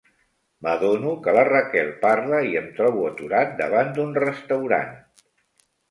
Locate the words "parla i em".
2.07-2.73